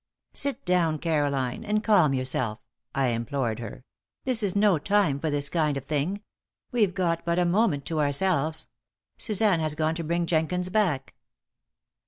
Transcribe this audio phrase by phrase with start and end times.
[0.33, 2.57] "Sit down, Caroline, and calm yourself,"
[2.95, 3.83] I implored her.
[4.23, 6.23] "This is no time for this kind of thing.
[6.71, 8.67] We've got but a moment to ourselves.
[9.19, 11.13] Suzanne has gone to bring Jenkins back."